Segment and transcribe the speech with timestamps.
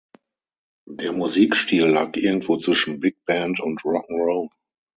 [0.89, 4.49] Der Musikstil lag irgendwo zwischen Big Band und Rock ’n’ Roll.